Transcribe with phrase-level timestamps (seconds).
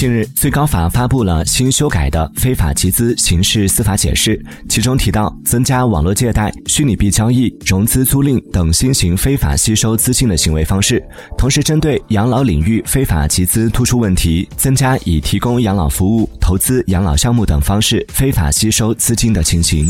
[0.00, 19.86] 近日最高法发布了新修改的非法集资刑事司法解释其中提到增加网络借贷虚拟币交易融资租赁等新型非法吸收资金的行为方式同时针对养老领域非法集资突出问题增加以提供养老服务投资养老项目等方式非法吸收资金的情形。